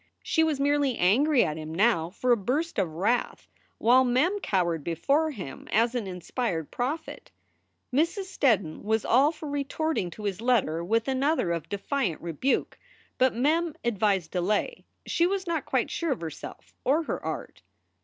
[0.23, 4.83] She was merely angry at him now for a burst of wrath, while Mem cowered
[4.83, 7.29] before him as an inspired prophet.
[7.93, 8.23] Mrs.
[8.23, 11.83] Steddon was all for retorting to his letter with another SOULS FOR SALE 245 of
[12.17, 12.79] defiant rebuke.
[13.19, 14.85] But Mem advised delay.
[15.05, 17.61] She was not quite sure of herself or her art.